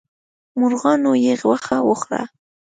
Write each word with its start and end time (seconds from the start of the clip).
مرغانو 0.59 1.11
یې 1.23 1.33
غوښه 1.41 1.77
وخوړه. 1.89 2.21